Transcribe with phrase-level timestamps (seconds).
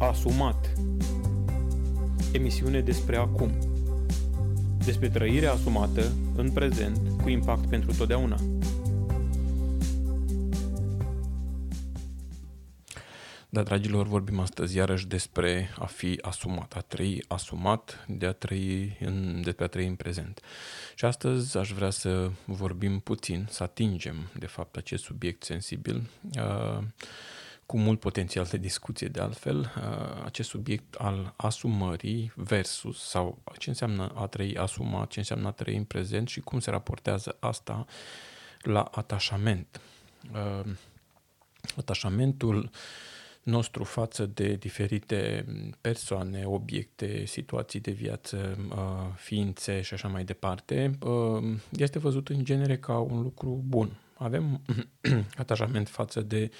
[0.00, 0.72] Asumat
[2.32, 3.52] Emisiune despre acum
[4.84, 8.36] Despre trăirea asumată în prezent cu impact pentru totdeauna
[13.48, 18.96] Da, dragilor, vorbim astăzi iarăși despre a fi asumat, a trăi asumat, de a trăi
[19.00, 20.40] în, despre a trăi în prezent.
[20.94, 26.82] Și astăzi aș vrea să vorbim puțin, să atingem, de fapt, acest subiect sensibil, uh,
[27.70, 33.68] cu mult potențial de discuție de altfel, uh, acest subiect al asumării versus sau ce
[33.68, 37.86] înseamnă a trăi asumat, ce înseamnă a trăi în prezent și cum se raportează asta
[38.60, 39.80] la atașament.
[40.32, 40.72] Uh,
[41.76, 42.70] atașamentul
[43.42, 45.46] nostru față de diferite
[45.80, 48.76] persoane, obiecte, situații de viață, uh,
[49.16, 54.00] ființe și așa mai departe, uh, este văzut în genere ca un lucru bun.
[54.14, 54.60] Avem
[55.36, 56.50] atașament față de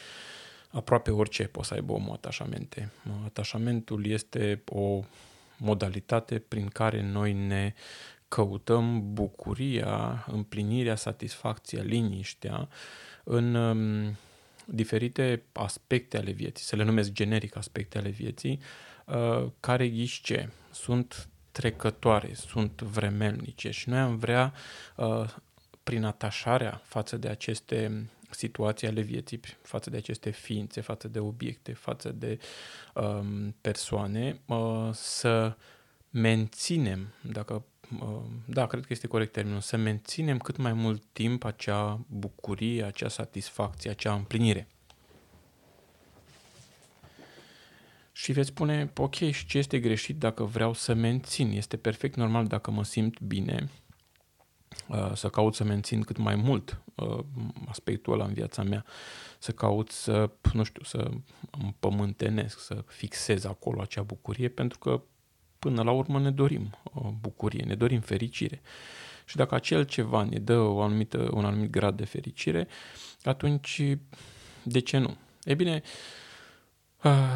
[0.71, 2.93] aproape orice poți să aibă omul atașamente.
[3.25, 5.05] Atașamentul este o
[5.59, 7.75] modalitate prin care noi ne
[8.29, 12.69] căutăm bucuria, împlinirea, satisfacția, liniștea
[13.25, 14.17] în um,
[14.65, 18.61] diferite aspecte ale vieții, să le numesc generic aspecte ale vieții,
[19.05, 24.53] uh, care ghișce, sunt trecătoare, sunt vremelnice și noi am vrea,
[24.97, 25.35] uh,
[25.83, 31.73] prin atașarea față de aceste situații ale vieții, față de aceste ființe, față de obiecte,
[31.73, 32.39] față de
[32.95, 35.57] um, persoane, uh, să
[36.11, 37.65] menținem, dacă
[38.47, 43.09] da, cred că este corect termenul, să menținem cât mai mult timp acea bucurie, acea
[43.09, 44.69] satisfacție, acea împlinire.
[48.13, 51.51] Și veți spune, ok, și ce este greșit dacă vreau să mențin?
[51.51, 53.80] Este perfect normal dacă mă simt bine, uh,
[55.15, 57.19] să caut să mențin cât mai mult uh,
[57.69, 58.85] aspectul ăla în viața mea,
[59.39, 61.11] să caut să, nu știu, să
[61.51, 65.03] împământenesc, să fixez acolo acea bucurie, pentru că
[65.59, 68.61] până la urmă ne dorim o bucurie, ne dorim fericire.
[69.25, 72.69] Și dacă acel ceva ne dă o anumită, un anumit grad de fericire,
[73.23, 73.83] atunci
[74.63, 75.17] de ce nu?
[75.45, 75.83] E bine,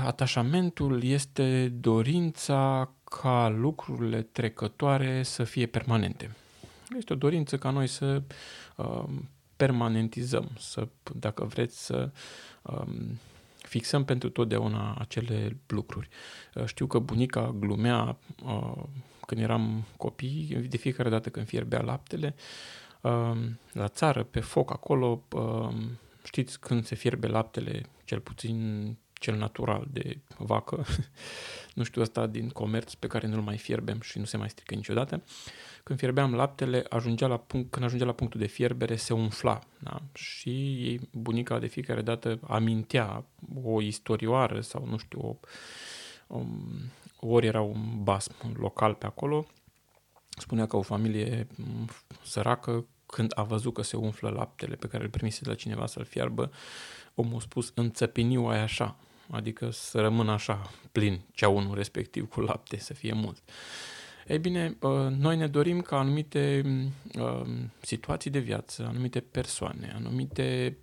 [0.04, 6.37] atașamentul este dorința ca lucrurile trecătoare să fie permanente.
[6.96, 8.22] Este o dorință ca noi să
[8.76, 9.04] uh,
[9.56, 12.10] permanentizăm, să, dacă vreți, să
[12.62, 13.18] um,
[13.58, 16.08] fixăm pentru totdeauna acele lucruri.
[16.54, 18.82] Uh, știu că bunica glumea uh,
[19.26, 22.34] când eram copii, de fiecare dată când fierbea laptele,
[23.00, 23.36] uh,
[23.72, 25.22] la țară, pe foc acolo,
[26.24, 30.84] știți când se fierbe laptele, cel puțin cel natural de vacă,
[31.74, 34.74] nu știu asta din comerț pe care nu-l mai fierbem și nu se mai strică
[34.74, 35.22] niciodată,
[35.82, 39.58] când fierbeam laptele, ajungea la punct, când ajungea la punctul de fierbere, se umfla.
[39.78, 40.02] Da?
[40.14, 43.24] Și bunica de fiecare dată amintea
[43.62, 45.36] o istorioară sau nu știu, o,
[46.26, 46.42] o,
[47.20, 49.46] ori era un basm local pe acolo,
[50.28, 51.46] spunea că o familie
[52.22, 55.86] săracă, când a văzut că se umflă laptele pe care îl primise de la cineva
[55.86, 56.50] să-l fiarbă,
[57.14, 58.96] omul a spus, înțepiniu ai așa,
[59.30, 63.42] adică să rămână așa plin ceaunul respectiv cu lapte, să fie mult.
[64.26, 64.76] Ei bine,
[65.18, 66.62] noi ne dorim ca anumite
[67.80, 70.76] situații de viață, anumite persoane, anumite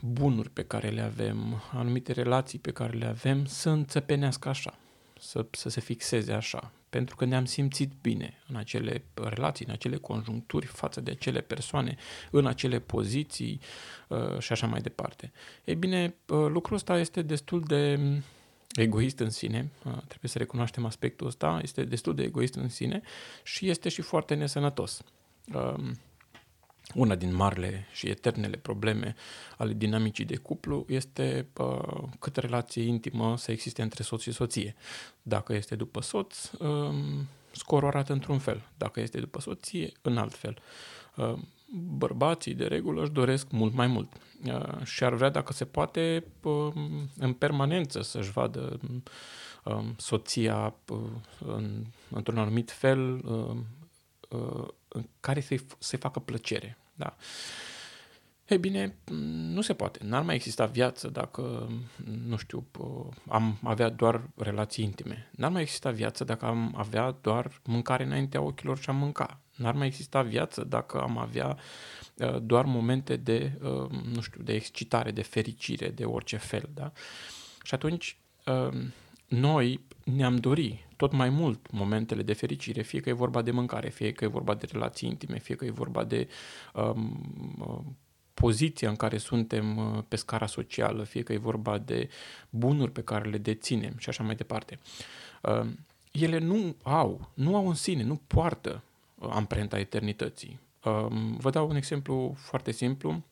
[0.00, 4.78] bunuri pe care le avem, anumite relații pe care le avem să înțepenească așa,
[5.20, 9.96] să, să se fixeze așa, pentru că ne-am simțit bine în acele relații, în acele
[9.96, 11.96] conjuncturi, față de acele persoane,
[12.30, 13.60] în acele poziții
[14.08, 15.32] uh, și așa mai departe.
[15.64, 17.98] Ei bine, uh, lucrul ăsta este destul de
[18.74, 23.00] egoist în sine, uh, trebuie să recunoaștem aspectul ăsta, este destul de egoist în sine
[23.42, 25.02] și este și foarte nesănătos.
[25.54, 25.74] Uh,
[26.94, 29.14] una din marile și eternele probleme
[29.56, 34.74] ale dinamicii de cuplu este uh, cât relație intimă să existe între soț și soție.
[35.22, 36.94] Dacă este după soț, uh,
[37.50, 38.68] scorul arată într-un fel.
[38.76, 40.58] Dacă este după soție, în alt fel.
[41.16, 41.34] Uh,
[41.96, 44.12] bărbații, de regulă, își doresc mult mai mult
[44.46, 46.72] uh, și ar vrea, dacă se poate, uh,
[47.18, 48.80] în permanență să-și vadă
[49.64, 50.98] uh, soția uh,
[51.46, 53.56] în, într-un anumit fel uh,
[54.28, 54.77] uh, în
[55.20, 56.78] care să-i, să facă plăcere.
[56.94, 57.16] Da.
[58.48, 58.96] Ei bine,
[59.54, 59.98] nu se poate.
[60.02, 61.70] N-ar mai exista viață dacă,
[62.26, 62.66] nu știu,
[63.28, 65.30] am avea doar relații intime.
[65.36, 69.40] N-ar mai exista viață dacă am avea doar mâncare înaintea ochilor și am mânca.
[69.56, 71.58] N-ar mai exista viață dacă am avea
[72.14, 76.92] uh, doar momente de, uh, nu știu, de excitare, de fericire, de orice fel, da?
[77.62, 78.80] Și atunci, uh,
[79.28, 83.88] noi ne-am dori tot mai mult momentele de fericire, fie că e vorba de mâncare,
[83.88, 86.28] fie că e vorba de relații intime, fie că e vorba de
[86.74, 87.92] um, uh,
[88.34, 92.08] poziția în care suntem uh, pe scara socială, fie că e vorba de
[92.50, 94.78] bunuri pe care le deținem și așa mai departe.
[95.42, 95.66] Uh,
[96.12, 98.82] ele nu au, nu au în sine, nu poartă
[99.14, 100.58] uh, amprenta eternității.
[101.36, 103.22] Vă dau un exemplu foarte simplu.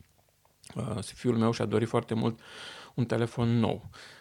[1.02, 2.40] Fiul meu și-a dorit foarte mult
[2.94, 3.82] un telefon nou.
[3.84, 4.16] Uh,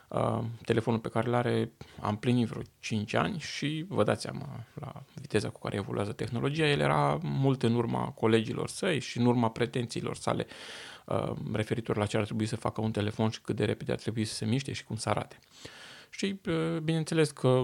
[0.66, 1.72] telefonul pe care îl are
[2.02, 6.68] am plinit vreo 5 ani și vă dați seama la viteza cu care evoluează tehnologia,
[6.68, 10.46] el era mult în urma colegilor săi și în urma pretențiilor sale
[11.06, 13.98] uh, referitor la ce ar trebui să facă un telefon și cât de repede ar
[13.98, 15.40] trebui să se miște și cum să arate.
[16.10, 17.64] Și uh, bineînțeles că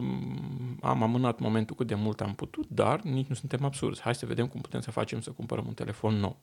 [0.82, 4.02] am amânat momentul cât de mult am putut, dar nici nu suntem absurzi.
[4.02, 6.40] Hai să vedem cum putem să facem să cumpărăm un telefon nou.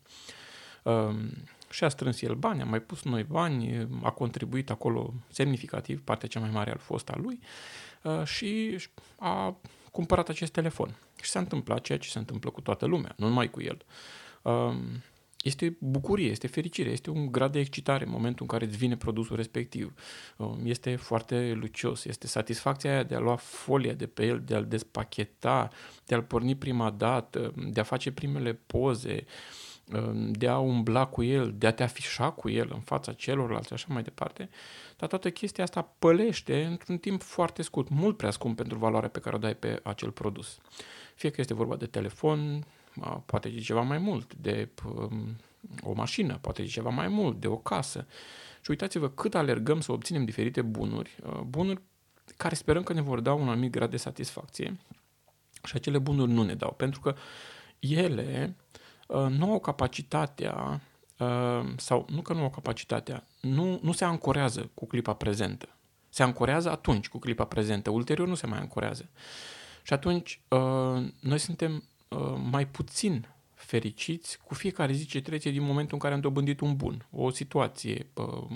[1.68, 6.02] Ehm, și a strâns el bani, a mai pus noi bani, a contribuit acolo semnificativ,
[6.02, 7.40] partea cea mai mare al fost a lui
[8.02, 8.78] uh, și
[9.18, 9.56] a
[9.92, 10.96] cumpărat acest telefon.
[11.22, 13.84] Și s-a întâmplat ceea ce se întâmplă cu toată lumea, nu numai cu el.
[14.42, 15.02] Ehm,
[15.42, 18.96] este bucurie, este fericire, este un grad de excitare în momentul în care îți vine
[18.96, 19.92] produsul respectiv.
[20.38, 24.54] Ehm, este foarte lucios, este satisfacția aia de a lua folia de pe el, de
[24.54, 25.68] a-l despacheta,
[26.06, 29.24] de a-l porni prima dată, de a face primele poze,
[30.30, 33.72] de a umbla cu el, de a te afișa cu el în fața celorlalți și
[33.72, 34.48] așa mai departe,
[34.96, 39.20] dar toată chestia asta pălește într-un timp foarte scurt, mult prea scump pentru valoarea pe
[39.20, 40.58] care o dai pe acel produs.
[41.14, 42.66] Fie că este vorba de telefon,
[43.26, 45.36] poate de ceva mai mult, de um,
[45.82, 48.06] o mașină, poate de ceva mai mult, de o casă.
[48.60, 51.80] Și uitați-vă cât alergăm să obținem diferite bunuri, uh, bunuri
[52.36, 54.78] care sperăm că ne vor da un anumit grad de satisfacție
[55.64, 57.14] și acele bunuri nu ne dau, pentru că
[57.78, 58.77] ele Uh,
[59.28, 60.80] nu au capacitatea,
[61.18, 65.68] uh, sau nu că nu au capacitatea, nu, nu se ancorează cu clipa prezentă.
[66.08, 69.08] Se ancorează atunci cu clipa prezentă, ulterior nu se mai ancorează.
[69.82, 71.82] Și atunci uh, noi suntem
[72.50, 73.26] mai puțin
[73.58, 77.30] fericiți cu fiecare zi ce trece din momentul în care am dobândit un bun, o
[77.30, 78.06] situație,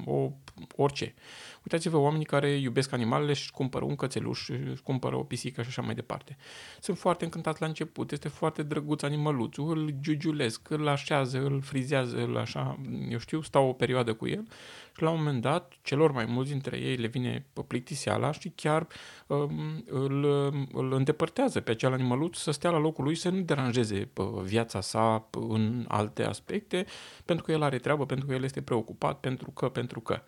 [0.04, 0.30] o,
[0.76, 1.14] orice.
[1.62, 5.82] Uitați-vă oamenii care iubesc animalele și cumpără un cățeluș, își cumpără o pisică și așa
[5.82, 6.36] mai departe.
[6.80, 12.16] Sunt foarte încântați la început, este foarte drăguț animăluțul, îl giugiulesc, îl așează, îl frizează,
[12.16, 12.78] îl așa,
[13.08, 14.46] eu știu, stau o perioadă cu el
[14.96, 18.86] și la un moment dat, celor mai mulți dintre ei le vine plictiseala și chiar
[19.26, 20.24] um, îl,
[20.72, 24.10] îl îndepărtează pe acel animăluț să stea la locul lui, să nu deranjeze
[24.42, 26.86] viața sa în alte aspecte,
[27.24, 30.22] pentru că el are treabă, pentru că el este preocupat, pentru că, pentru că.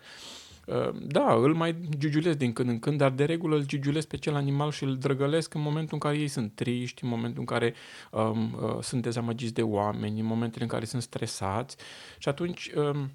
[0.65, 4.17] Uh, da, îl mai giugiulesc din când în când, dar de regulă îl giugiulesc pe
[4.17, 7.45] cel animal și îl drăgălesc în momentul în care ei sunt triști, în momentul în
[7.45, 7.73] care
[8.11, 11.75] um, uh, sunt dezamăgiți de oameni, în momentul în care sunt stresați
[12.17, 13.05] și atunci um, uh,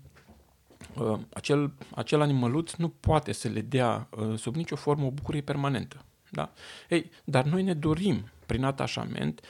[1.33, 6.05] acel, acel animăluț nu poate să le dea uh, sub nicio formă o bucurie permanentă.
[6.31, 6.53] Da?
[6.89, 9.41] Ei, dar noi ne dorim, prin atașament,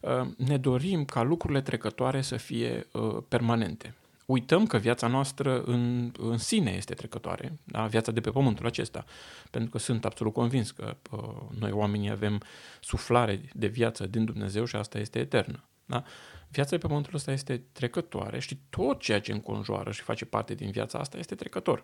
[0.00, 3.94] uh, ne dorim ca lucrurile trecătoare să fie uh, permanente
[4.28, 7.86] uităm că viața noastră în, în sine este trecătoare, da?
[7.86, 9.04] viața de pe pământul acesta,
[9.50, 11.18] pentru că sunt absolut convins că uh,
[11.58, 12.42] noi oamenii avem
[12.80, 15.64] suflare de viață din Dumnezeu și asta este eternă.
[15.86, 16.02] Da?
[16.50, 20.54] Viața de pe pământul ăsta este trecătoare și tot ceea ce înconjoară și face parte
[20.54, 21.82] din viața asta este trecător.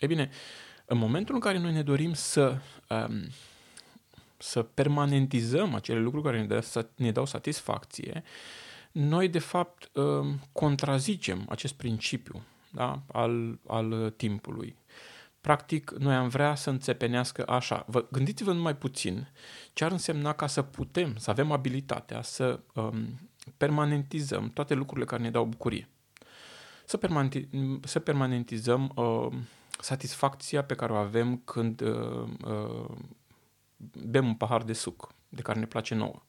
[0.00, 0.30] E bine,
[0.84, 2.58] în momentul în care noi ne dorim să,
[2.88, 3.28] um,
[4.38, 8.30] să permanentizăm acele lucruri care ne, dă, ne dau satisfacție, uh,
[8.94, 13.02] noi de fapt um, contrazicem acest principiu da?
[13.12, 14.76] al, al timpului.
[15.40, 17.84] Practic, noi am vrea să înțepenească așa.
[17.88, 19.28] Vă, gândiți-vă numai puțin
[19.72, 25.22] ce ar însemna ca să putem, să avem abilitatea să um, permanentizăm toate lucrurile care
[25.22, 25.88] ne dau bucurie.
[26.84, 27.48] Să, permanenti,
[27.84, 29.28] să permanentizăm uh,
[29.80, 32.96] satisfacția pe care o avem când uh, uh,
[34.06, 36.22] bem un pahar de suc, de care ne place nouă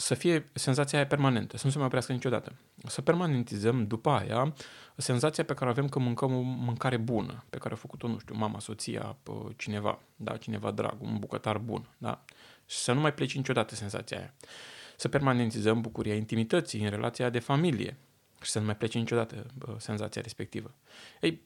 [0.00, 2.52] să fie senzația aia permanentă, să nu se mai oprească niciodată.
[2.86, 4.54] Să permanentizăm după aia
[4.96, 8.18] senzația pe care o avem că mâncăm o mâncare bună, pe care a făcut-o, nu
[8.18, 9.16] știu, mama, soția,
[9.56, 12.24] cineva, da, cineva drag, un bucătar bun, da?
[12.66, 14.34] Și să nu mai pleci niciodată senzația aia.
[15.00, 17.96] Să permanentizăm bucuria intimității în relația de familie,
[18.42, 19.46] și să nu mai plece niciodată
[19.78, 20.74] senzația respectivă.
[21.20, 21.40] Ei,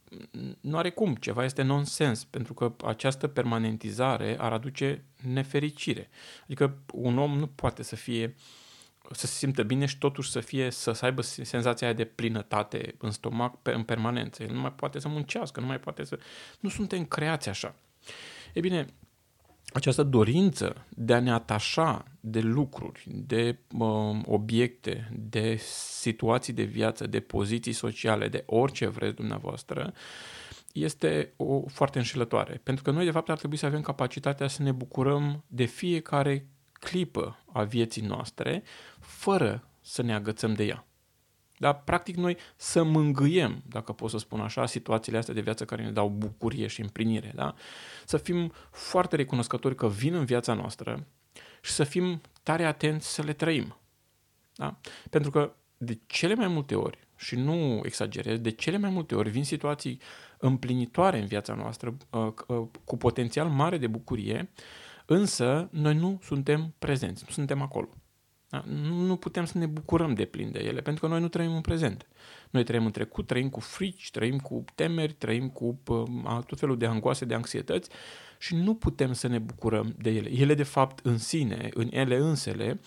[0.60, 6.08] nu are cum, ceva este nonsens, pentru că această permanentizare ar aduce nefericire.
[6.44, 8.34] Adică un om nu poate să fie
[9.10, 12.94] să se simtă bine și totuși să fie să, să aibă senzația aia de plinătate
[12.98, 14.42] în stomac pe, în permanență.
[14.42, 16.18] El nu mai poate să muncească, nu mai poate să...
[16.60, 17.74] Nu suntem creați așa.
[18.52, 18.86] E bine,
[19.72, 25.56] această dorință de a ne atașa de lucruri, de uh, obiecte, de
[26.00, 29.92] situații de viață, de poziții sociale, de orice vreți dumneavoastră,
[30.72, 32.60] este o foarte înșelătoare.
[32.62, 36.46] Pentru că noi, de fapt, ar trebui să avem capacitatea să ne bucurăm de fiecare
[36.72, 38.62] clipă a vieții noastre,
[39.00, 40.86] fără să ne agățăm de ea.
[41.62, 41.72] Da?
[41.72, 45.90] Practic noi să mângâiem, dacă pot să spun așa, situațiile astea de viață care ne
[45.90, 47.32] dau bucurie și împlinire.
[47.34, 47.54] Da?
[48.04, 51.06] Să fim foarte recunoscători că vin în viața noastră
[51.60, 53.76] și să fim tare atenți să le trăim.
[54.54, 54.76] Da?
[55.10, 59.30] Pentru că de cele mai multe ori, și nu exagerez, de cele mai multe ori
[59.30, 60.00] vin situații
[60.38, 64.50] împlinitoare în viața noastră, uh, uh, cu potențial mare de bucurie,
[65.06, 67.88] însă noi nu suntem prezenți, nu suntem acolo.
[68.52, 68.64] Da?
[69.06, 71.60] Nu putem să ne bucurăm de plin de ele, pentru că noi nu trăim în
[71.60, 72.06] prezent.
[72.50, 76.78] Noi trăim în trecut, trăim cu frici, trăim cu temeri, trăim cu uh, tot felul
[76.78, 77.90] de angoase, de anxietăți
[78.38, 80.30] și nu putem să ne bucurăm de ele.
[80.30, 82.80] Ele, de fapt, în sine, în ele însele,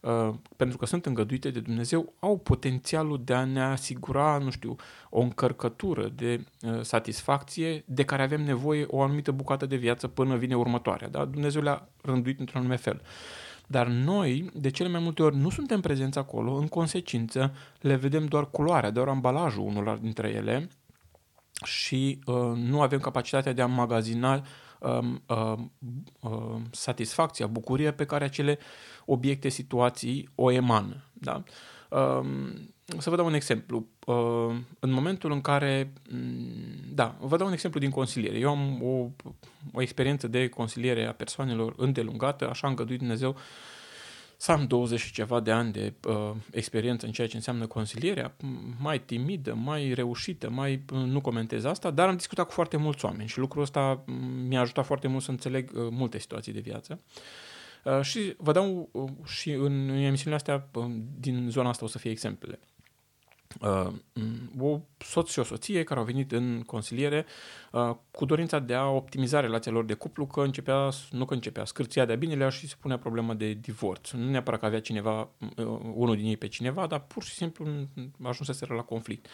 [0.00, 4.76] Uh, pentru că sunt îngăduite de Dumnezeu, au potențialul de a ne asigura, nu știu,
[5.10, 10.36] o încărcătură de uh, satisfacție de care avem nevoie o anumită bucată de viață până
[10.36, 11.08] vine următoarea.
[11.08, 11.24] Da?
[11.24, 13.02] Dumnezeu le-a rânduit într-un anume fel.
[13.70, 18.26] Dar noi, de cele mai multe ori, nu suntem prezenți acolo, în consecință, le vedem
[18.26, 20.68] doar culoarea, doar ambalajul unul dintre ele
[21.64, 24.42] și uh, nu avem capacitatea de a magazina
[24.82, 25.72] Um, um,
[26.20, 28.58] um, satisfacția, bucuria pe care acele
[29.04, 31.04] obiecte, situații o emană.
[31.12, 31.42] Da?
[32.98, 33.86] Să vă dau un exemplu.
[34.78, 38.38] În momentul în care, mm, da, vă dau un exemplu din consiliere.
[38.38, 39.08] Eu am o,
[39.72, 43.36] o experiență de consiliere a persoanelor îndelungată, așa a îngăduit Dumnezeu
[44.36, 48.36] să am 20 și ceva de ani de uh, experiență în ceea ce înseamnă consilierea,
[48.78, 53.04] mai timidă, mai reușită, mai uh, nu comentez asta, dar am discutat cu foarte mulți
[53.04, 54.04] oameni și lucrul ăsta
[54.48, 57.00] mi-a ajutat foarte mult să înțeleg uh, multe situații de viață.
[57.84, 60.84] Uh, și vă dau uh, și în emisiunile astea uh,
[61.18, 62.69] din zona asta o să fie exemplele uh,
[64.58, 67.26] o soț și o soție care au venit în consiliere
[67.72, 71.64] uh, cu dorința de a optimiza relația lor de cuplu, că începea, nu că începea,
[71.64, 74.10] scârția de-a binelea și se punea problema de divorț.
[74.10, 75.64] Nu neapărat că avea cineva, uh,
[75.94, 77.66] unul din ei pe cineva, dar pur și simplu
[78.22, 79.26] ajunseseră la conflict.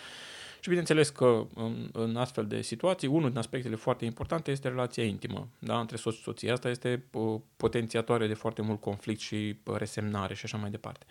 [0.61, 5.05] Și bineînțeles că în, în astfel de situații, unul din aspectele foarte importante este relația
[5.05, 5.81] intimă da?
[5.81, 6.51] între soț și soție.
[6.51, 11.07] Asta este uh, potențiatoare de foarte mult conflict și uh, resemnare și așa mai departe.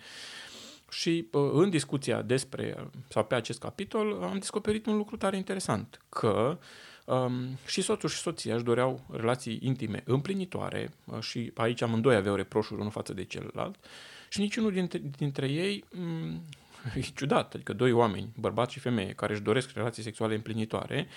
[0.97, 6.57] Și în discuția despre sau pe acest capitol am descoperit un lucru tare interesant, că
[7.05, 12.79] um, și soțul și soția își doreau relații intime împlinitoare și aici amândoi aveau reproșuri
[12.79, 13.75] unul față de celălalt
[14.29, 16.41] și niciunul dintre, dintre ei um,
[16.95, 21.07] e ciudat, adică doi oameni, bărbat și femeie, care își doresc relații sexuale împlinitoare,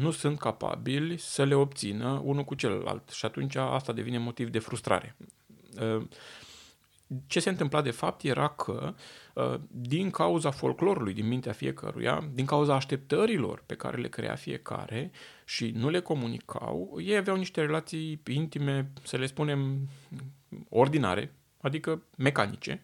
[0.00, 3.08] nu sunt capabili să le obțină unul cu celălalt.
[3.08, 5.16] Și atunci asta devine motiv de frustrare
[7.26, 8.94] ce se întâmpla de fapt era că
[9.34, 15.10] uh, din cauza folclorului din mintea fiecăruia, din cauza așteptărilor pe care le crea fiecare
[15.44, 19.88] și nu le comunicau, ei aveau niște relații intime, să le spunem,
[20.68, 22.82] ordinare, adică mecanice,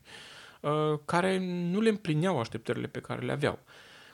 [0.60, 1.38] uh, care
[1.70, 3.58] nu le împlineau așteptările pe care le aveau.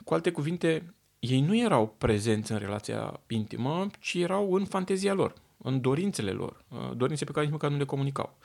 [0.03, 5.33] Cu alte cuvinte, ei nu erau prezenți în relația intimă, ci erau în fantezia lor,
[5.57, 8.37] în dorințele lor, uh, dorințe pe care nici măcar nu le comunicau.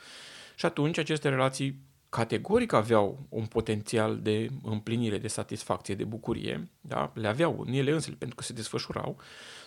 [0.61, 7.11] Și atunci aceste relații categoric aveau un potențial de împlinire, de satisfacție, de bucurie, da?
[7.13, 9.17] le aveau în ele însele pentru că se desfășurau,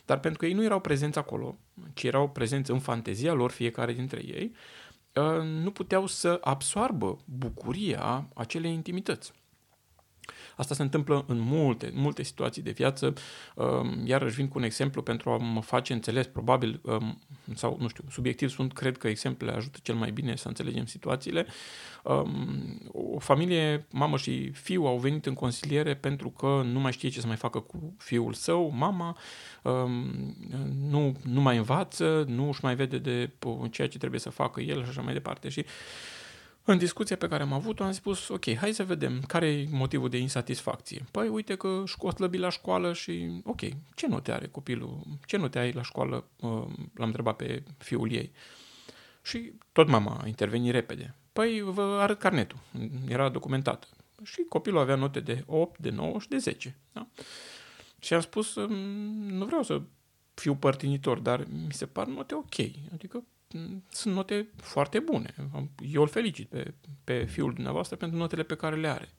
[0.04, 1.58] dar pentru că ei nu erau prezenți acolo,
[1.94, 4.52] ci erau prezenți în fantezia lor, fiecare dintre ei,
[5.16, 9.32] ă, nu puteau să absoarbă bucuria acelei intimități.
[10.56, 13.12] Asta se întâmplă în multe, multe situații de viață.
[13.54, 17.18] Um, iarăși vin cu un exemplu pentru a mă face înțeles, probabil, um,
[17.54, 21.46] sau nu știu, subiectiv sunt, cred că exemplele ajută cel mai bine să înțelegem situațiile.
[22.02, 27.08] Um, o familie, mamă și fiu, au venit în consiliere pentru că nu mai știe
[27.08, 29.16] ce să mai facă cu fiul său, mama,
[30.88, 33.30] nu, nu mai învață, nu își mai vede de
[33.70, 35.48] ceea ce trebuie să facă el și așa mai departe.
[35.48, 35.64] Și
[36.64, 40.08] în discuția pe care am avut-o am spus, ok, hai să vedem care e motivul
[40.08, 41.04] de insatisfacție.
[41.10, 43.60] Păi uite că o slăbi la școală și, ok,
[43.94, 45.02] ce note are copilul?
[45.26, 46.24] Ce note ai la școală?
[46.40, 46.50] Uh,
[46.94, 48.32] l-am întrebat pe fiul ei.
[49.22, 51.14] Și tot mama a intervenit repede.
[51.32, 52.58] Păi vă arăt carnetul.
[53.08, 53.88] Era documentat.
[54.22, 56.76] Și copilul avea note de 8, de 9 și de 10.
[56.92, 57.06] Da?
[57.98, 59.82] Și am spus, mm, nu vreau să
[60.34, 62.54] fiu părtinitor, dar mi se par note ok.
[62.92, 63.24] Adică
[63.88, 65.34] sunt note foarte bune.
[65.92, 69.14] Eu îl felicit pe, pe fiul dumneavoastră pentru notele pe care le are.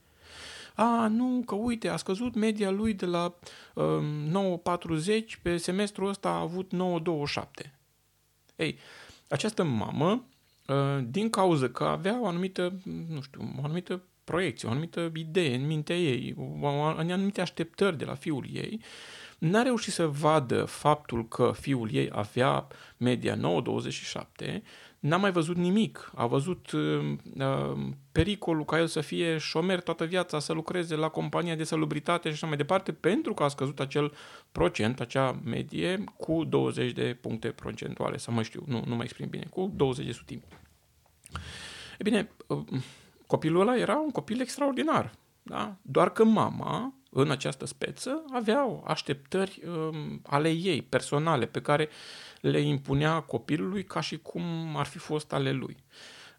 [0.76, 3.36] A, nu, că uite, a scăzut media lui de la
[3.74, 3.86] uh,
[5.36, 6.72] 9,40, pe semestrul ăsta a avut
[7.64, 7.72] 9,27.
[8.56, 8.78] Ei,
[9.30, 10.26] această mamă,
[10.68, 15.56] uh, din cauza că avea o anumită, nu știu, o anumită proiecție, o anumită idee
[15.56, 18.82] în mintea ei, o, o, anumite așteptări de la fiul ei,
[19.38, 22.68] n-a reușit să vadă faptul că fiul ei avea
[22.98, 24.62] media 9,27,
[25.00, 26.12] n-a mai văzut nimic.
[26.16, 27.78] A văzut uh, uh,
[28.12, 32.34] pericolul ca el să fie șomer toată viața, să lucreze la compania de salubritate și
[32.34, 34.14] așa mai departe, pentru că a scăzut acel
[34.52, 39.30] procent, acea medie, cu 20 de puncte procentuale, să mă știu, nu, nu mai exprim
[39.30, 40.44] bine, cu 20 de sutimi.
[41.98, 42.64] E bine, uh,
[43.36, 45.12] copilul ăla era un copil extraordinar,
[45.44, 45.76] da?
[45.82, 51.90] doar că mama, în această speță, avea așteptări um, ale ei, personale, pe care
[52.42, 54.44] le impunea copilului ca și cum
[54.76, 55.78] ar fi fost ale lui.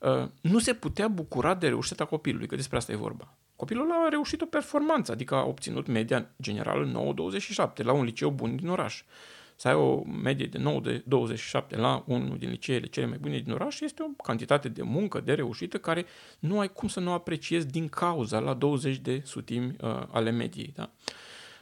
[0.00, 3.34] Uh, nu se putea bucura de reușita copilului, că despre asta e vorba.
[3.56, 7.14] Copilul a reușit o performanță, adică a obținut media generală
[7.76, 9.02] 9,27 la un liceu bun din oraș.
[9.56, 13.38] Să ai o medie de 9 de 27 la unul din liceele cele mai bune
[13.38, 16.06] din oraș este o cantitate de muncă, de reușită, care
[16.38, 20.72] nu ai cum să nu apreciezi din cauza la 20 de sutimi uh, ale mediei.
[20.76, 20.90] Da?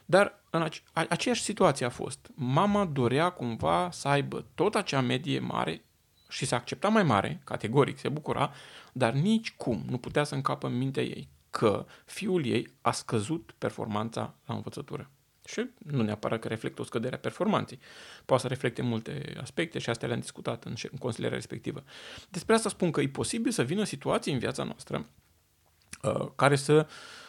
[0.04, 2.30] Dar în ace- aceeași situație a fost.
[2.34, 5.84] Mama dorea cumva să aibă tot acea medie mare
[6.28, 8.52] și să accepta mai mare, categoric, se bucura,
[8.92, 13.54] dar nici cum nu putea să încapă în mintea ei că fiul ei a scăzut
[13.58, 15.10] performanța la învățătură.
[15.44, 17.78] Și nu neapărat că reflectă o scădere a performanței.
[18.24, 21.84] Poate să reflecte multe aspecte și astea le-am discutat în, în consilierea respectivă.
[22.30, 25.06] Despre asta spun că e posibil să vină situații în viața noastră
[26.02, 26.86] uh, care să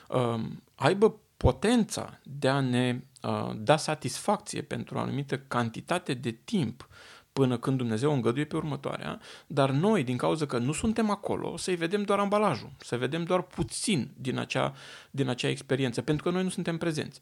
[0.10, 0.42] uh,
[0.76, 6.88] aibă potența de a ne uh, da satisfacție pentru o anumită cantitate de timp
[7.34, 11.58] până când Dumnezeu o îngăduie pe următoarea, dar noi, din cauza că nu suntem acolo,
[11.58, 14.74] să-i vedem doar ambalajul, să vedem doar puțin din acea,
[15.12, 17.20] din acea experiență, pentru că noi nu suntem prezenți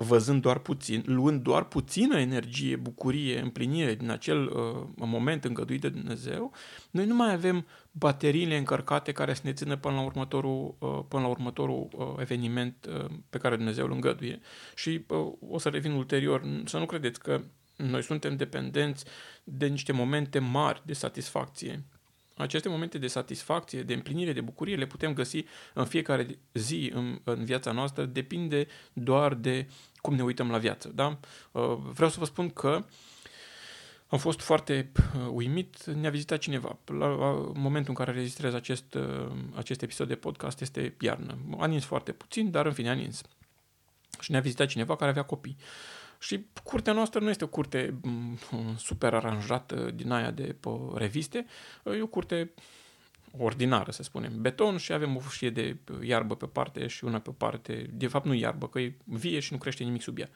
[0.00, 5.88] văzând doar puțin, luând doar puțină energie, bucurie, împlinire din acel uh, moment îngăduit de
[5.88, 6.52] Dumnezeu,
[6.90, 11.22] noi nu mai avem bateriile încărcate care să ne țină până la următorul, uh, până
[11.22, 14.40] la următorul uh, eveniment uh, pe care Dumnezeu îl îngăduie.
[14.74, 17.40] Și uh, o să revin ulterior, să nu credeți că
[17.76, 19.04] noi suntem dependenți
[19.44, 21.84] de niște momente mari de satisfacție.
[22.38, 27.20] Aceste momente de satisfacție, de împlinire, de bucurie le putem găsi în fiecare zi în,
[27.24, 29.66] în viața noastră, depinde doar de
[30.00, 30.88] cum ne uităm la viață.
[30.94, 31.18] Da?
[31.52, 32.84] Uh, vreau să vă spun că
[34.08, 36.78] am fost foarte uh, uimit, ne-a vizitat cineva.
[36.84, 37.06] La
[37.54, 41.38] momentul în care registrez acest, uh, acest episod de podcast este iarnă.
[41.58, 43.22] A nins foarte puțin, dar în fine a nins.
[44.20, 45.56] Și ne-a vizitat cineva care avea copii.
[46.18, 48.38] Și curtea noastră nu este o curte mm,
[48.76, 51.46] super aranjată din aia de pe reviste,
[51.84, 52.52] e o curte
[53.36, 57.30] ordinară, să spunem, beton și avem o fâșie de iarbă pe parte și una pe
[57.30, 60.28] parte, de fapt nu iarbă, că e vie și nu crește nimic sub ea.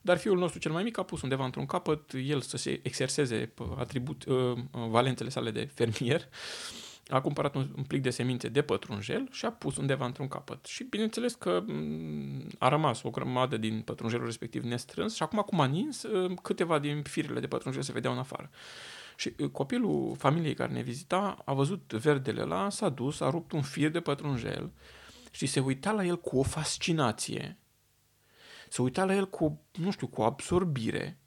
[0.00, 3.52] Dar fiul nostru cel mai mic a pus undeva într-un capăt, el să se exerseze
[3.78, 6.28] atribut, uh, valențele sale de fermier
[7.10, 10.64] a cumpărat un, un plic de semințe de pătrunjel și a pus undeva într-un capăt.
[10.64, 15.60] Și bineînțeles că mm, a rămas o grămadă din pătrunjelul respectiv nestrâns și acum acum
[15.60, 18.50] a nins, uh, câteva din firele de pătrunjel se vedeau în afară.
[19.20, 23.52] Și uh, copilul familiei care ne vizita a văzut verdele la, s-a dus, a rupt
[23.52, 24.72] un fir de pătrunjel
[25.30, 27.58] și se uita la el cu o fascinație.
[28.68, 31.18] Se uita la el cu, nu știu, cu o absorbire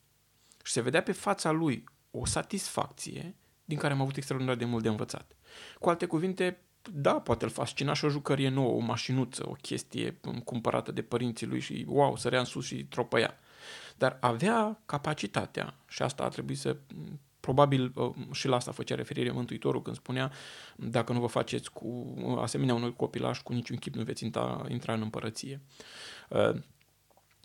[0.63, 4.83] și se vedea pe fața lui o satisfacție din care am avut extraordinar de mult
[4.83, 5.35] de învățat.
[5.79, 6.57] Cu alte cuvinte,
[6.91, 11.47] da, poate îl fascina și o jucărie nouă, o mașinuță, o chestie cumpărată de părinții
[11.47, 13.37] lui și wow, sărea în sus și tropăia.
[13.95, 16.77] Dar avea capacitatea, și asta a trebuit să
[17.45, 20.31] probabil uh, și la asta făcea referire Mântuitorul când spunea
[20.75, 24.93] dacă nu vă faceți cu asemenea unui copilaș, cu niciun chip nu veți intra, intra
[24.93, 25.61] în împărăție.
[26.29, 26.61] Uh,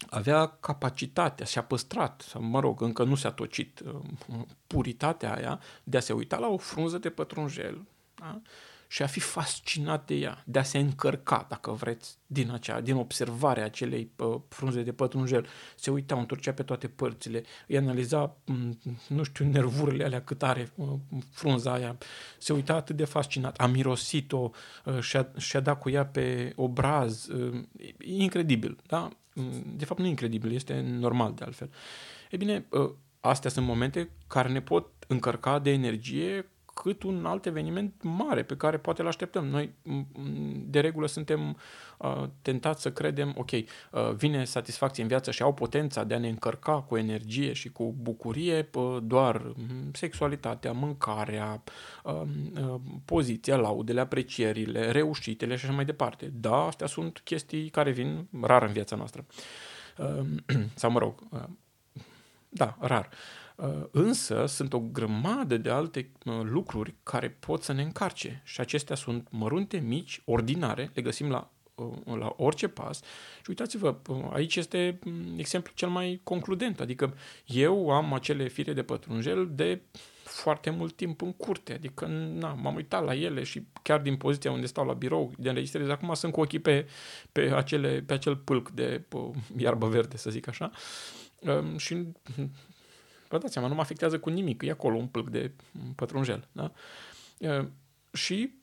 [0.09, 6.01] avea capacitatea, și-a păstrat, mă rog, încă nu s-a tocit uh, puritatea aia de a
[6.01, 8.41] se uita la o frunză de pătrunjel da?
[8.91, 12.95] Și a fi fascinat de ea, de a se încărca, dacă vreți, din, acea, din
[12.95, 15.47] observarea acelei uh, frunze de pătrunjel.
[15.77, 18.37] Se uita, întorcea pe toate părțile, îi analiza,
[19.09, 20.89] nu știu, nervurile alea cât are uh,
[21.31, 21.99] frunza aia,
[22.39, 24.51] se uita atât de fascinat, a mirosit-o
[24.85, 27.63] uh, și-a, și-a dat cu ea pe obraz, uh,
[27.99, 29.09] incredibil, da?
[29.77, 31.71] De fapt, nu incredibil, este normal de altfel.
[32.31, 36.51] E bine, uh, astea sunt momente care ne pot încărca de energie
[36.83, 39.47] cât un alt eveniment mare pe care poate îl așteptăm.
[39.47, 39.75] Noi,
[40.67, 41.57] de regulă, suntem
[41.99, 43.63] uh, tentați să credem, ok, uh,
[44.17, 47.95] vine satisfacție în viață și au potența de a ne încărca cu energie și cu
[48.01, 49.53] bucurie uh, doar
[49.93, 51.63] sexualitatea, mâncarea,
[52.05, 52.21] uh,
[52.61, 56.33] uh, poziția, laudele, aprecierile, reușitele și așa mai departe.
[56.35, 59.27] Da, astea sunt chestii care vin rar în viața noastră.
[59.99, 61.45] Uh, sau, mă rog, uh,
[62.49, 63.09] da, rar.
[63.13, 63.48] Uh, Uh,
[63.91, 68.97] însă sunt o grămadă de alte uh, lucruri care pot să ne încarce și acestea
[68.97, 71.53] sunt mărunte, mici, ordinare, le găsim la
[72.05, 73.01] la orice pas.
[73.37, 73.97] Și uitați-vă,
[74.33, 74.99] aici este
[75.37, 76.81] exemplul cel mai concludent.
[76.81, 77.15] Adică
[77.47, 79.81] eu am acele fire de pătrunjel de
[80.25, 84.51] foarte mult timp în curte, adică na, m-am uitat la ele și chiar din poziția
[84.51, 86.87] unde stau la birou de înregistrez, acum sunt cu ochii pe,
[87.33, 89.17] pe, acele, pe acel pâlc de pe,
[89.57, 90.71] iarbă verde, să zic așa.
[91.41, 92.07] Um, și
[93.29, 95.53] vă dați seama, nu mă afectează cu nimic, e acolo un pâlc de
[95.95, 96.49] pătrunjel.
[96.53, 96.73] Da?
[97.39, 97.67] Uh,
[98.13, 98.55] și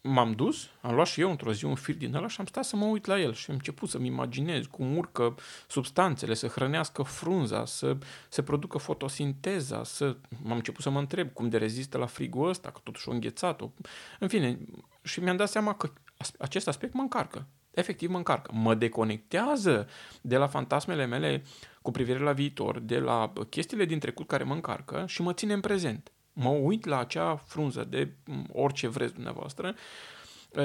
[0.00, 2.64] m-am dus, am luat și eu într-o zi un fir din ăla și am stat
[2.64, 5.34] să mă uit la el și am început să-mi imaginez cum urcă
[5.68, 7.96] substanțele, să hrănească frunza, să
[8.28, 10.16] se producă fotosinteza, să...
[10.42, 13.70] m-am început să mă întreb cum de rezistă la frigul ăsta, că totuși o înghețat-o.
[14.18, 14.58] În fine,
[15.02, 15.92] și mi-am dat seama că
[16.38, 17.46] acest aspect mă încarcă.
[17.70, 18.50] Efectiv mă încarcă.
[18.54, 19.88] Mă deconectează
[20.20, 21.42] de la fantasmele mele
[21.84, 25.52] cu privire la viitor, de la chestiile din trecut care mă încarcă și mă ține
[25.52, 28.12] în prezent mă uit la acea frunză de
[28.52, 29.74] orice vreți dumneavoastră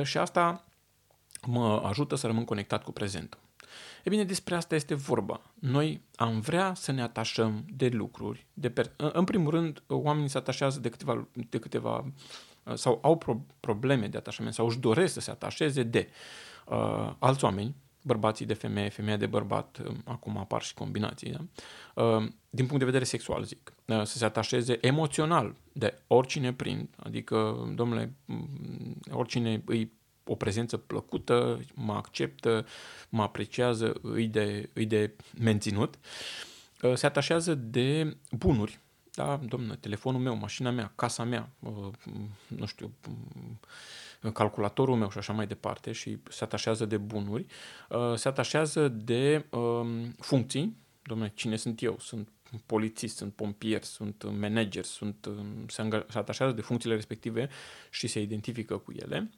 [0.03, 0.65] și asta
[1.47, 3.39] mă ajută să rămân conectat cu prezentul.
[4.03, 5.41] E bine, despre asta este vorba.
[5.53, 8.45] Noi am vrea să ne atașăm de lucruri.
[8.53, 12.11] De per- în primul rând, oamenii se atașează de câteva, de câteva
[12.73, 16.09] sau au pro- probleme de atașament sau își doresc să se atașeze de
[16.65, 21.43] uh, alți oameni, bărbații de femeie, femeia de bărbat, um, acum apar și combinații, da?
[22.03, 26.87] Uh, din punct de vedere sexual, zic, uh, să se atașeze emoțional de oricine prind,
[26.97, 29.91] adică, domnule, mm, oricine îi
[30.23, 32.65] o prezență plăcută, mă acceptă,
[33.09, 35.95] mă apreciază, îi de, îi de menținut,
[36.81, 38.79] uh, se atașează de bunuri,
[39.13, 41.49] da, domnule, telefonul meu, mașina mea, casa mea,
[42.47, 42.91] nu știu,
[44.33, 47.45] calculatorul meu și așa mai departe și se atașează de bunuri,
[47.89, 51.97] uh, se atașează de um, funcții, domnule, cine sunt eu?
[51.99, 52.29] Sunt
[52.65, 57.49] polițist, sunt pompier, sunt manager, sunt, um, se, se atașează de funcțiile respective
[57.89, 59.29] și se identifică cu ele.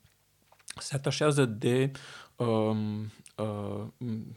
[0.78, 1.91] Se atașează de
[2.36, 3.88] um, uh,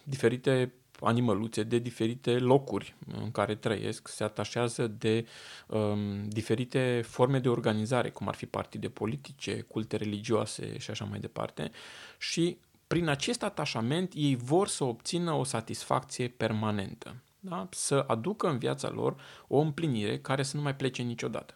[0.02, 5.26] diferite animăluțe de diferite locuri în care trăiesc, se atașează de
[5.66, 11.18] um, diferite forme de organizare, cum ar fi partide politice, culte religioase și așa mai
[11.18, 11.70] departe,
[12.18, 17.68] și prin acest atașament ei vor să obțină o satisfacție permanentă, da?
[17.70, 19.16] să aducă în viața lor
[19.48, 21.54] o împlinire care să nu mai plece niciodată.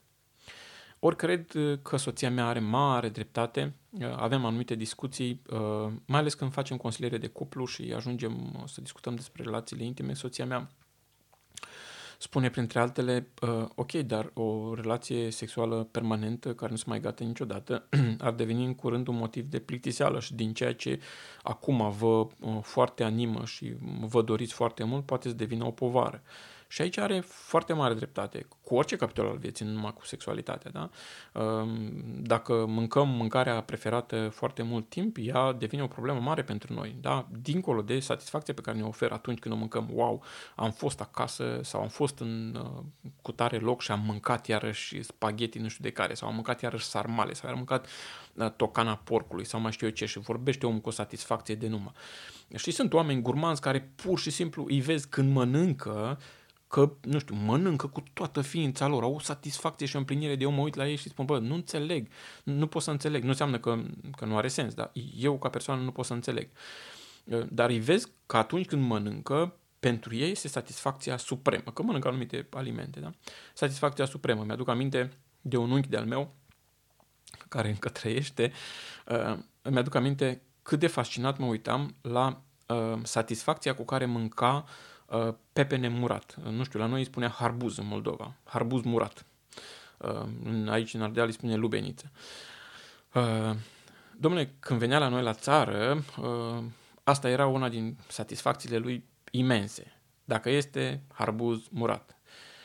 [1.01, 6.21] Ori cred uh, că soția mea are mare dreptate, uh, avem anumite discuții, uh, mai
[6.21, 10.71] ales când facem consiliere de cuplu și ajungem să discutăm despre relațiile intime, soția mea
[12.21, 13.29] spune printre altele,
[13.75, 18.75] ok, dar o relație sexuală permanentă care nu se mai gata niciodată ar deveni în
[18.75, 21.01] curând un motiv de plictiseală și din ceea ce
[21.43, 22.27] acum vă
[22.63, 26.23] foarte animă și vă doriți foarte mult, poate să devină o povară.
[26.71, 30.71] Și aici are foarte mare dreptate, cu orice capitol al vieții, nu numai cu sexualitatea.
[30.71, 30.91] Da?
[31.33, 36.97] Ehm, dacă mâncăm mâncarea preferată foarte mult timp, ea devine o problemă mare pentru noi.
[37.01, 37.29] Da?
[37.41, 40.23] Dincolo de satisfacția pe care ne oferă atunci când o mâncăm, wow,
[40.55, 42.83] am fost acasă sau am fost în uh,
[43.23, 46.85] cutare loc și am mâncat iarăși spaghetti nu știu de care, sau am mâncat iarăși
[46.85, 47.87] sarmale, sau am mâncat
[48.35, 51.69] uh, tocana porcului, sau mai știu eu ce, și vorbește omul cu o satisfacție de
[51.69, 51.93] numă.
[52.57, 56.19] Și sunt oameni gurmanzi care pur și simplu îi vezi când mănâncă
[56.69, 60.43] că, nu știu, mănâncă cu toată ființa lor, au o satisfacție și o împlinire de
[60.43, 62.09] eu mă uit la ei și spun, bă, nu înțeleg,
[62.45, 63.79] nu pot să înțeleg, nu înseamnă că,
[64.17, 66.49] că nu are sens, dar eu ca persoană nu pot să înțeleg.
[67.49, 72.47] Dar îi vezi că atunci când mănâncă, pentru ei este satisfacția supremă, că mănâncă anumite
[72.51, 73.11] alimente, da?
[73.55, 74.45] Satisfacția supremă.
[74.45, 76.35] Mi-aduc aminte de un unchi de-al meu,
[77.49, 78.53] care încă trăiește,
[79.07, 84.65] uh, îmi aduc aminte cât de fascinat mă uitam la uh, satisfacția cu care mânca
[84.65, 84.88] Uh,
[85.53, 86.37] pepene murat.
[86.39, 88.35] Uh, nu știu, la noi îi spunea harbuz în Moldova.
[88.45, 89.27] Harbuz murat.
[89.99, 90.27] Uh,
[90.69, 92.11] aici în Ardeal îi spune lubeniță.
[94.17, 96.05] Domnule, când venea la noi la țară,
[97.05, 99.93] asta era una din satisfacțiile lui imense.
[100.25, 102.17] Dacă este harbuz murat.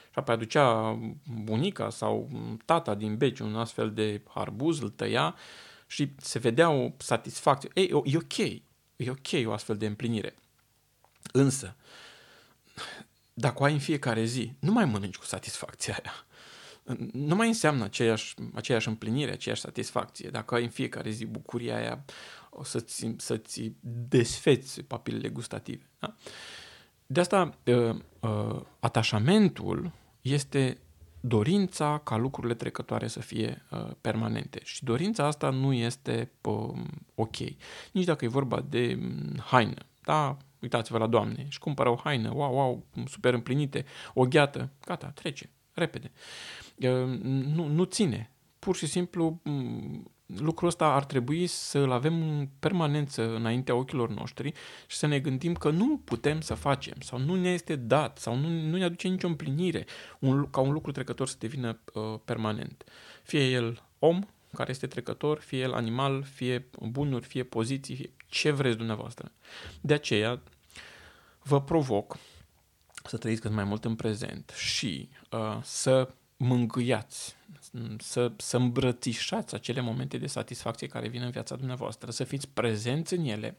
[0.03, 0.99] Și apoi aducea
[1.43, 2.29] bunica sau
[2.65, 5.35] tata din beci un astfel de harbuz, îl tăia
[5.87, 7.69] și se vedea o satisfacție.
[7.73, 8.37] Ei, e ok,
[8.95, 10.35] e ok o astfel de împlinire.
[11.31, 11.75] Însă,
[13.33, 16.13] dacă o ai în fiecare zi, nu mai mănânci cu satisfacția aia.
[17.13, 20.29] Nu mai înseamnă aceeași, aceeași împlinire, aceeași satisfacție.
[20.29, 22.05] Dacă ai în fiecare zi bucuria aia,
[22.49, 23.71] o să-ți, să-ți
[24.09, 25.89] desfeți papilele gustative.
[25.99, 26.15] Da?
[27.05, 30.77] De asta, uh, uh, atașamentul este
[31.19, 34.59] dorința ca lucrurile trecătoare să fie uh, permanente.
[34.63, 36.79] Și dorința asta nu este uh,
[37.15, 37.37] ok.
[37.91, 39.85] Nici dacă e vorba de mm, haină.
[40.01, 45.07] Da, uitați-vă la doamne, și cumpără o haină, wow, wow, super împlinite, o gheată, gata,
[45.07, 46.11] trece, repede.
[47.55, 48.31] Nu, nu ține.
[48.59, 49.41] Pur și simplu
[50.25, 54.51] lucrul ăsta ar trebui să-l avem în permanență înaintea ochilor noștri
[54.87, 58.35] și să ne gândim că nu putem să facem sau nu ne este dat sau
[58.35, 59.85] nu, nu ne aduce nicio împlinire
[60.19, 62.83] un, ca un lucru trecător să devină uh, permanent.
[63.23, 64.21] Fie el om
[64.53, 69.31] care este trecător, fie el animal, fie bunuri, fie poziții, fie ce vreți dumneavoastră.
[69.81, 70.41] De aceea
[71.43, 72.17] vă provoc
[73.03, 77.35] să trăiți cât mai mult în prezent și uh, să mângâiați,
[77.97, 83.13] să, să îmbrățișați acele momente de satisfacție care vin în viața dumneavoastră, să fiți prezenți
[83.13, 83.57] în ele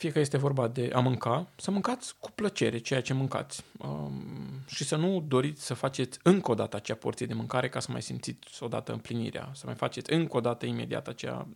[0.00, 4.22] fie că este vorba de a mânca, să mâncați cu plăcere ceea ce mâncați um,
[4.66, 7.88] și să nu doriți să faceți încă o dată acea porție de mâncare ca să
[7.92, 11.46] mai simțiți odată împlinirea, să mai faceți încă o dată imediat aceea,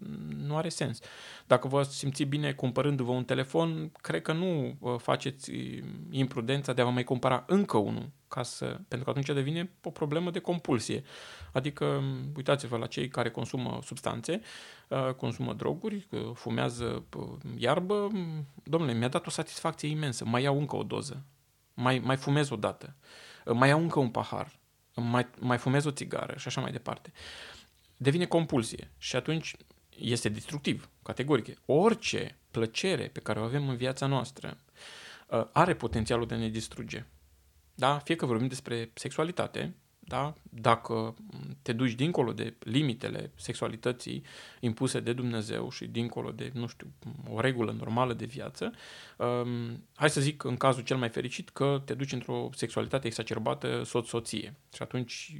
[0.47, 1.01] nu are sens.
[1.47, 6.81] Dacă vă simțiți bine cumpărându-vă un telefon, cred că nu uh, faceți uh, imprudența de
[6.81, 10.39] a vă mai cumpăra încă unul ca să, pentru că atunci devine o problemă de
[10.39, 11.03] compulsie.
[11.53, 12.03] Adică,
[12.37, 14.41] uitați-vă la cei care consumă substanțe,
[14.89, 18.11] uh, consumă droguri, uh, fumează uh, iarbă,
[18.63, 21.25] domnule, mi-a dat o satisfacție imensă, mai iau încă o doză,
[21.75, 22.97] mai, mai fumez o dată,
[23.53, 24.53] mai iau încă un pahar,
[24.95, 27.13] mai, mai fumez o țigară și așa mai departe.
[27.97, 29.57] Devine compulsie și atunci
[29.99, 31.59] este destructiv, categoric.
[31.67, 34.59] Orice plăcere pe care o avem în viața noastră
[35.53, 37.07] are potențialul de a ne distruge.
[37.75, 37.99] Da?
[37.99, 39.75] Fie că vorbim despre sexualitate,
[40.07, 40.35] da?
[40.51, 41.15] dacă
[41.63, 44.23] te duci dincolo de limitele sexualității
[44.61, 46.93] impuse de Dumnezeu și dincolo de, nu știu,
[47.31, 48.73] o regulă normală de viață,
[49.17, 53.83] um, hai să zic în cazul cel mai fericit că te duci într-o sexualitate exacerbată
[53.85, 55.35] soț-soție și atunci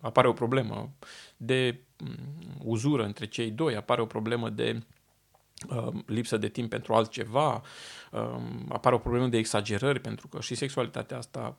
[0.00, 0.92] apare o problemă
[1.36, 2.16] de um,
[2.64, 4.95] uzură între cei doi, apare o problemă de Um,
[6.06, 7.62] lipsă de timp pentru altceva,
[8.12, 11.56] um, apare o problemă de exagerări, pentru că și sexualitatea asta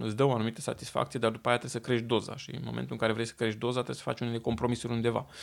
[0.00, 2.92] îți dă o anumită satisfacție, dar după aia trebuie să crești doza și în momentul
[2.92, 5.26] în care vrei să crești doza trebuie să faci unele compromisuri undeva.
[5.28, 5.34] Uh,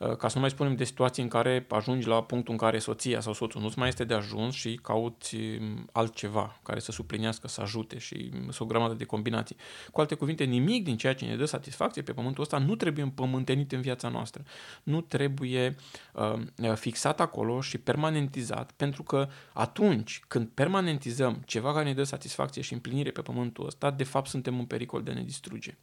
[0.00, 3.20] ca să nu mai spunem de situații în care ajungi la punctul în care soția
[3.20, 7.60] sau soțul nu-ți mai este de ajuns și cauți um, altceva care să suplinească, să
[7.60, 9.56] ajute și um, sunt o grămadă de combinații.
[9.92, 13.04] Cu alte cuvinte, nimic din ceea ce ne dă satisfacție pe pământul ăsta nu trebuie
[13.04, 14.42] împământenit în viața noastră.
[14.82, 15.76] Nu trebuie
[16.12, 22.62] uh, fixat acolo și permanentizat, pentru că atunci când permanentizăm ceva care ne dă satisfacție
[22.62, 25.78] și împlinire pe pământul ăsta, de fapt suntem în pericol de a ne distruge.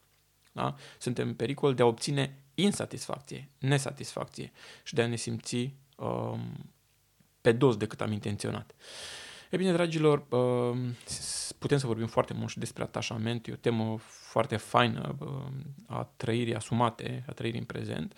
[0.51, 0.75] Da?
[0.99, 4.51] Suntem în pericol de a obține insatisfacție, nesatisfacție
[4.83, 6.71] și de a ne simți um,
[7.41, 8.75] pe dos decât am intenționat.
[9.49, 10.95] E bine, dragilor, um,
[11.59, 15.53] putem să vorbim foarte mult și despre atașament, e o temă foarte faină um,
[15.87, 18.17] a trăirii asumate, a trăirii în prezent.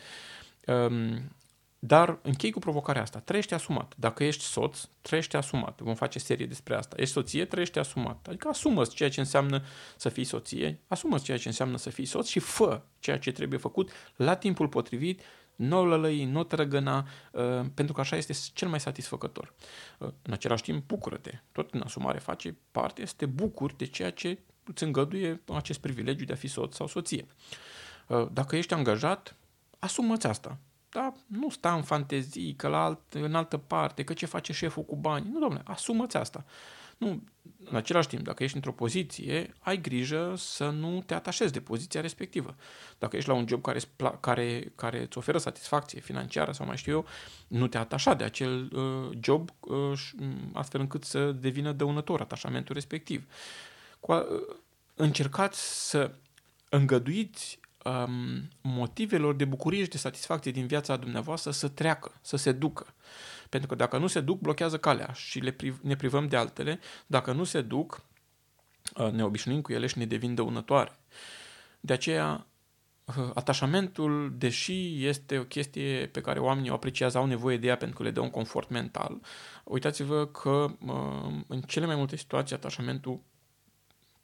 [0.67, 1.35] Um,
[1.79, 3.19] dar închei cu provocarea asta.
[3.19, 3.93] Trăiește asumat.
[3.97, 5.81] Dacă ești soț, trăiește asumat.
[5.81, 6.95] Vom face serie despre asta.
[6.99, 8.25] Ești soție, trăiește asumat.
[8.27, 9.63] Adică asumă ceea ce înseamnă
[9.97, 13.59] să fii soție, asumă ceea ce înseamnă să fii soț și fă ceea ce trebuie
[13.59, 15.21] făcut la timpul potrivit,
[15.55, 19.53] nu lălăi, nu trăgăna, uh, pentru că așa este cel mai satisfăcător.
[19.97, 21.39] Uh, în același timp, bucură-te.
[21.51, 26.25] Tot în asumare face parte, să te bucuri de ceea ce îți îngăduie acest privilegiu
[26.25, 27.25] de a fi soț sau soție.
[28.07, 29.35] Uh, dacă ești angajat,
[29.79, 30.57] asumă-ți asta
[30.99, 34.83] da, nu sta în fantezii, că la alt, în altă parte, că ce face șeful
[34.83, 35.29] cu bani.
[35.31, 36.45] Nu, domnule, asumă-ți asta.
[36.97, 37.23] Nu,
[37.63, 42.01] în același timp, dacă ești într-o poziție, ai grijă să nu te atașezi de poziția
[42.01, 42.55] respectivă.
[42.97, 43.79] Dacă ești la un job care,
[44.19, 47.05] care, care îți oferă satisfacție financiară sau mai știu eu,
[47.47, 50.01] nu te atașa de acel uh, job uh,
[50.53, 53.23] astfel încât să devină dăunător atașamentul respectiv.
[53.99, 54.23] Cu, uh,
[54.95, 56.11] încercați să
[56.69, 62.51] îngăduiți um, motivelor de bucurie și de satisfacție din viața dumneavoastră să treacă, să se
[62.51, 62.93] ducă.
[63.49, 66.79] Pentru că dacă nu se duc, blochează calea și le priv- ne privăm de altele.
[67.07, 68.05] Dacă nu se duc,
[68.95, 70.99] uh, ne obișnuim cu ele și ne devin dăunătoare.
[71.79, 72.47] De aceea,
[73.05, 77.77] uh, atașamentul, deși este o chestie pe care oamenii o apreciază, au nevoie de ea
[77.77, 79.21] pentru că le dă un confort mental,
[79.63, 83.21] uitați-vă că uh, în cele mai multe situații atașamentul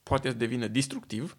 [0.04, 1.38] poate să devină destructiv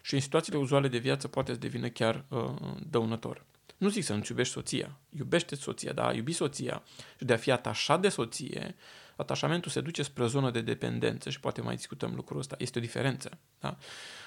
[0.00, 2.50] și în situațiile uzuale de viață poate să devină chiar uh,
[2.90, 3.44] dăunător.
[3.76, 4.98] Nu zic să nu-ți iubești soția.
[5.08, 6.82] Iubește soția, da, iubi soția
[7.18, 8.76] și de a fi atașat de soție,
[9.16, 12.54] atașamentul se duce spre o zonă de dependență și poate mai discutăm lucrul ăsta.
[12.58, 13.38] Este o diferență.
[13.58, 13.76] Da?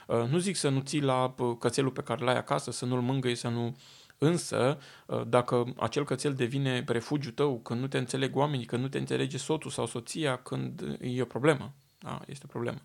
[0.07, 3.01] Uh, nu zic să nu ții la uh, cățelul pe care l-ai acasă, să nu-l
[3.01, 3.75] mângâi, să nu...
[4.17, 8.87] Însă, uh, dacă acel cățel devine refugiu tău, când nu te înțeleg oamenii, când nu
[8.87, 11.73] te înțelege soțul sau soția, când e o problemă.
[11.99, 12.81] Da, este o problemă.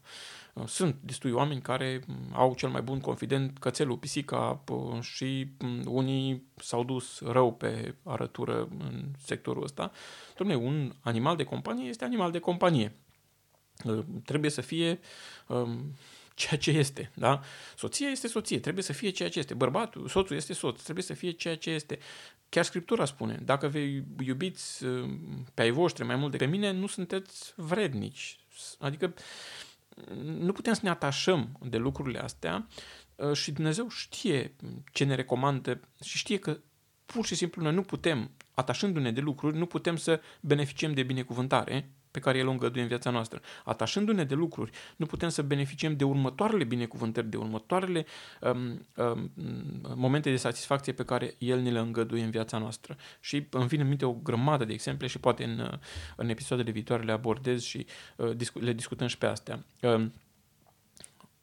[0.67, 2.01] Sunt destui oameni care
[2.33, 4.65] au cel mai bun confident cățelul, pisica
[5.01, 5.49] și
[5.85, 9.91] unii s-au dus rău pe arătură în sectorul ăsta.
[10.33, 12.93] Dom'le, un animal de companie este animal de companie.
[14.25, 15.01] Trebuie să fie
[16.39, 17.41] ceea ce este, da?
[17.77, 19.55] Soția este soție, trebuie să fie ceea ce este.
[19.55, 21.99] Bărbatul, soțul este soț, trebuie să fie ceea ce este.
[22.49, 25.11] Chiar Scriptura spune, dacă vei iubiți uh,
[25.55, 28.39] pe ai voștri mai mult decât pe mine, nu sunteți vrednici.
[28.79, 29.15] Adică
[30.23, 32.67] nu putem să ne atașăm de lucrurile astea
[33.15, 34.55] uh, și Dumnezeu știe
[34.93, 36.61] ce ne recomandă și știe că
[37.07, 41.93] pur și simplu noi nu putem, atașându-ne de lucruri, nu putem să beneficiem de binecuvântare
[42.19, 43.41] pe care El o îngăduie în viața noastră.
[43.65, 48.07] Atașându-ne de lucruri, nu putem să beneficiem de următoarele binecuvântări, de următoarele
[48.41, 49.31] um, um,
[49.95, 52.97] momente de satisfacție pe care El ne le îngăduie în viața noastră.
[53.21, 55.79] Și îmi vine în minte o grămadă de exemple și poate în,
[56.17, 59.65] în episoadele viitoare le abordez și uh, le discutăm și pe astea.
[59.81, 60.07] Uh,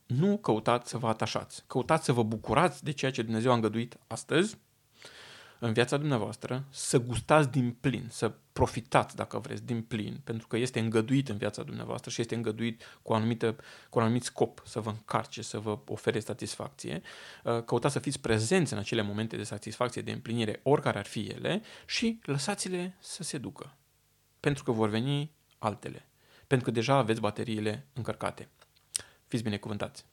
[0.06, 3.98] nu căutați să vă atașați, căutați să vă bucurați de ceea ce Dumnezeu a îngăduit
[4.08, 4.58] astăzi,
[5.66, 10.58] în viața dumneavoastră, să gustați din plin, să profitați, dacă vreți, din plin, pentru că
[10.58, 13.56] este îngăduit în viața dumneavoastră și este îngăduit cu, o anumită,
[13.90, 17.02] cu un anumit scop, să vă încarce, să vă ofere satisfacție.
[17.44, 21.26] Uh, căutați să fiți prezenți în acele momente de satisfacție, de împlinire, oricare ar fi
[21.26, 23.76] ele, și lăsați-le să se ducă.
[24.40, 26.08] Pentru că vor veni altele.
[26.48, 28.50] Pentru că deja aveți bateriile încărcate.
[29.28, 30.06] Fiți binecuvântați!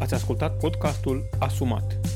[0.00, 2.15] Ați ascultat podcastul Asumat